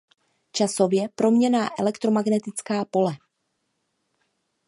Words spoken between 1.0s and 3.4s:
proměnná elektromagnetická pole.